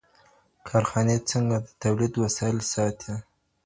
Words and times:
کارخانې 0.67 1.17
څنګه 1.29 1.57
د 1.61 1.67
تولید 1.83 2.13
وسایل 2.23 2.59
ساتي؟ 2.73 3.13